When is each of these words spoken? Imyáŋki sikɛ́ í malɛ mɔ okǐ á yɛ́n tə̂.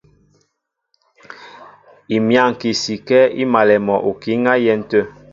Imyáŋki 2.15 2.69
sikɛ́ 2.81 3.31
í 3.41 3.43
malɛ 3.53 3.75
mɔ 3.85 3.95
okǐ 4.09 4.31
á 4.51 4.53
yɛ́n 4.65 4.79
tə̂. 4.89 5.01